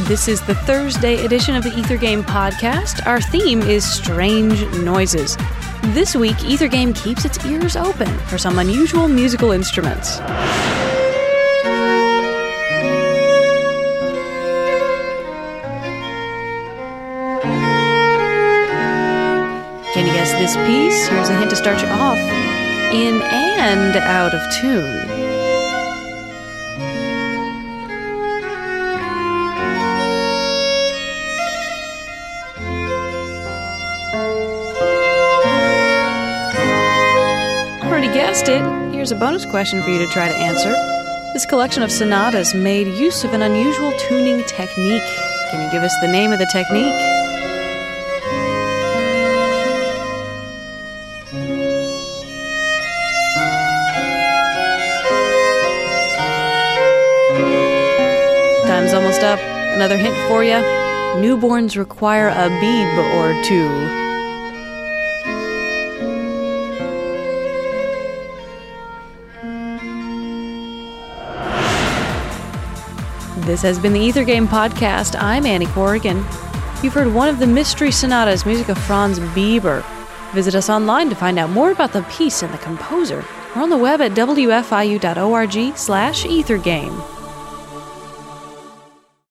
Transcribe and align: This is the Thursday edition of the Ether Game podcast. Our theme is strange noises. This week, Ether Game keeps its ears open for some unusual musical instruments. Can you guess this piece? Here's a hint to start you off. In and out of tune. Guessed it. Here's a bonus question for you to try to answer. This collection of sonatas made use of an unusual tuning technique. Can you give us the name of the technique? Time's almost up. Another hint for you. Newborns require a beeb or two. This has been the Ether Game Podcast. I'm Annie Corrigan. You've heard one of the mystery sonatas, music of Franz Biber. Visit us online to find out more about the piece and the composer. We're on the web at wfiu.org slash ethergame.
This 0.00 0.28
is 0.28 0.42
the 0.42 0.54
Thursday 0.54 1.24
edition 1.24 1.56
of 1.56 1.64
the 1.64 1.70
Ether 1.70 1.96
Game 1.96 2.22
podcast. 2.22 3.06
Our 3.06 3.18
theme 3.18 3.62
is 3.62 3.82
strange 3.82 4.62
noises. 4.82 5.38
This 5.94 6.14
week, 6.14 6.44
Ether 6.44 6.68
Game 6.68 6.92
keeps 6.92 7.24
its 7.24 7.42
ears 7.46 7.76
open 7.76 8.06
for 8.28 8.36
some 8.36 8.58
unusual 8.58 9.08
musical 9.08 9.52
instruments. 9.52 10.18
Can 19.94 20.06
you 20.06 20.12
guess 20.12 20.32
this 20.32 20.56
piece? 20.66 21.08
Here's 21.08 21.30
a 21.30 21.38
hint 21.38 21.48
to 21.48 21.56
start 21.56 21.80
you 21.80 21.88
off. 21.88 22.18
In 22.92 23.22
and 23.22 23.96
out 23.96 24.34
of 24.34 24.42
tune. 24.60 25.25
Guessed 38.36 38.50
it. 38.50 38.94
Here's 38.94 39.12
a 39.12 39.16
bonus 39.16 39.46
question 39.46 39.82
for 39.82 39.88
you 39.88 39.98
to 39.98 40.06
try 40.08 40.28
to 40.28 40.36
answer. 40.36 40.70
This 41.32 41.46
collection 41.46 41.82
of 41.82 41.90
sonatas 41.90 42.54
made 42.54 42.86
use 42.86 43.24
of 43.24 43.32
an 43.32 43.40
unusual 43.40 43.92
tuning 43.98 44.44
technique. 44.44 45.02
Can 45.50 45.64
you 45.64 45.70
give 45.72 45.82
us 45.82 45.94
the 46.02 46.08
name 46.08 46.32
of 46.32 46.38
the 46.38 46.46
technique? 46.52 46.92
Time's 58.66 58.92
almost 58.92 59.22
up. 59.22 59.38
Another 59.74 59.96
hint 59.96 60.14
for 60.28 60.44
you. 60.44 60.60
Newborns 61.22 61.78
require 61.78 62.28
a 62.28 62.50
beeb 62.60 62.98
or 63.14 63.42
two. 63.44 64.05
This 73.40 73.60
has 73.62 73.78
been 73.78 73.92
the 73.92 74.00
Ether 74.00 74.24
Game 74.24 74.48
Podcast. 74.48 75.14
I'm 75.20 75.44
Annie 75.44 75.66
Corrigan. 75.66 76.24
You've 76.82 76.94
heard 76.94 77.12
one 77.12 77.28
of 77.28 77.38
the 77.38 77.46
mystery 77.46 77.92
sonatas, 77.92 78.46
music 78.46 78.70
of 78.70 78.78
Franz 78.78 79.18
Biber. 79.18 79.84
Visit 80.32 80.54
us 80.54 80.70
online 80.70 81.10
to 81.10 81.14
find 81.14 81.38
out 81.38 81.50
more 81.50 81.70
about 81.70 81.92
the 81.92 82.02
piece 82.04 82.42
and 82.42 82.52
the 82.52 82.58
composer. 82.58 83.22
We're 83.54 83.62
on 83.62 83.68
the 83.68 83.76
web 83.76 84.00
at 84.00 84.12
wfiu.org 84.12 85.76
slash 85.76 86.24
ethergame. 86.24 87.15